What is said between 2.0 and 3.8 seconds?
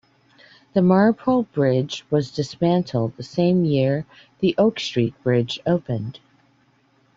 was dismantled the same